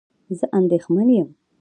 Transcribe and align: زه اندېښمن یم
زه 0.37 0.45
اندېښمن 0.59 1.07
یم 1.19 1.29